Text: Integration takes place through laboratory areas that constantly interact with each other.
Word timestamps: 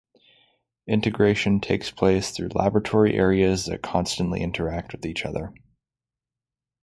Integration 0.87 1.59
takes 1.61 1.91
place 1.91 2.31
through 2.31 2.47
laboratory 2.55 3.13
areas 3.13 3.67
that 3.67 3.83
constantly 3.83 4.41
interact 4.41 4.93
with 4.93 5.05
each 5.05 5.27
other. 5.27 5.53